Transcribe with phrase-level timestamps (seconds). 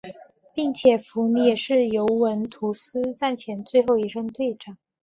[0.55, 4.79] 并且福尼也是尤文图斯战前最后一任队长。